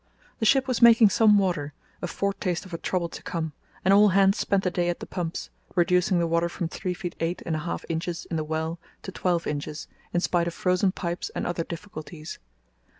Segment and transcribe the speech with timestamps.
[0.39, 3.53] The ship was making some water, a fore taste of a trouble to come,
[3.85, 7.15] and all hands spent the day at the pumps, reducing the water from three feet
[7.19, 10.91] eight and a half inches in the well to twelve inches, in spite of frozen
[10.91, 12.39] pipes and other difficulties.